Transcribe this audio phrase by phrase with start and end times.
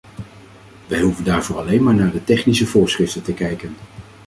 [0.87, 3.75] Wij hoeven daarvoor alleen maar naar de technische voorschriften te kijken.